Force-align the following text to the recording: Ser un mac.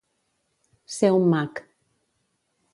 Ser 0.95 1.11
un 1.19 1.29
mac. 1.35 1.63